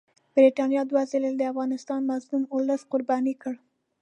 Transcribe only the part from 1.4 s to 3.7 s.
افغانستان مظلوم اولس قرباني کړ.